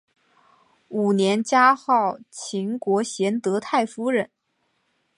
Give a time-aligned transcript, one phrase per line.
[0.87, 4.31] 五年加号秦国贤德太夫人。